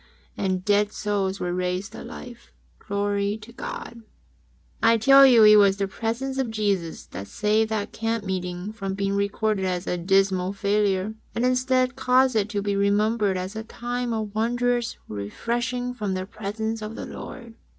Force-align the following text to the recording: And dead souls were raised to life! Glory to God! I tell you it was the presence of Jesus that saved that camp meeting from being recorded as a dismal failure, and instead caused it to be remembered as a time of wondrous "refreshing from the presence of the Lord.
And 0.35 0.65
dead 0.65 0.91
souls 0.91 1.39
were 1.39 1.53
raised 1.53 1.91
to 1.91 2.03
life! 2.03 2.51
Glory 2.79 3.37
to 3.37 3.53
God! 3.53 4.01
I 4.81 4.97
tell 4.97 5.27
you 5.27 5.43
it 5.43 5.57
was 5.57 5.77
the 5.77 5.87
presence 5.87 6.39
of 6.39 6.49
Jesus 6.49 7.05
that 7.05 7.27
saved 7.27 7.69
that 7.69 7.91
camp 7.91 8.23
meeting 8.23 8.73
from 8.73 8.95
being 8.95 9.13
recorded 9.13 9.63
as 9.63 9.85
a 9.85 9.99
dismal 9.99 10.53
failure, 10.53 11.13
and 11.35 11.45
instead 11.45 11.95
caused 11.95 12.35
it 12.35 12.49
to 12.49 12.63
be 12.63 12.75
remembered 12.75 13.37
as 13.37 13.55
a 13.55 13.63
time 13.63 14.11
of 14.11 14.33
wondrous 14.33 14.97
"refreshing 15.07 15.93
from 15.93 16.15
the 16.15 16.25
presence 16.25 16.81
of 16.81 16.95
the 16.95 17.05
Lord. 17.05 17.53